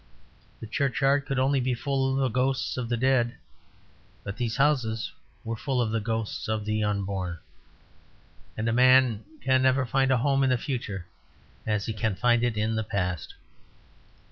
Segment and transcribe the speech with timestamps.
[0.61, 3.35] The churchyard could only be full of the ghosts of the dead;
[4.23, 5.11] but these houses
[5.43, 7.37] were full of the ghosts of the unborn.
[8.57, 11.05] And a man can never find a home in the future
[11.67, 13.35] as he can find it in the past.